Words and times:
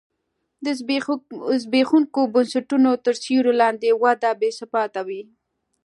د 0.65 0.67
زبېښونکو 1.63 2.21
بنسټونو 2.33 2.91
تر 3.05 3.13
سیوري 3.23 3.53
لاندې 3.61 3.89
وده 4.03 4.31
بې 4.39 4.49
ثباته 4.59 5.01
وي. 5.07 5.21